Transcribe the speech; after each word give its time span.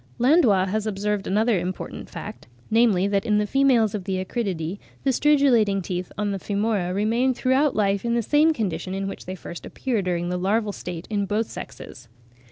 Landois 0.19 0.67
has 0.69 0.87
observed 0.87 1.27
another 1.27 1.59
important 1.59 2.09
fact, 2.09 2.47
namely, 2.71 3.07
that 3.07 3.23
in 3.23 3.37
the 3.37 3.45
females 3.45 3.93
of 3.93 4.05
the 4.05 4.15
Acridiidae, 4.25 4.79
the 5.03 5.11
stridulating 5.11 5.79
teeth 5.83 6.11
on 6.17 6.31
the 6.31 6.39
femora 6.39 6.91
remain 6.91 7.35
throughout 7.35 7.75
life 7.75 8.03
in 8.03 8.15
the 8.15 8.23
same 8.23 8.51
condition 8.51 8.95
in 8.95 9.07
which 9.07 9.27
they 9.27 9.35
first 9.35 9.63
appear 9.63 10.01
during 10.01 10.29
the 10.29 10.39
larval 10.39 10.71
state 10.73 11.05
in 11.11 11.27
both 11.27 11.45
sexes. 11.45 12.09